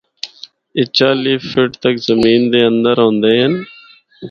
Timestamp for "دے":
2.51-2.59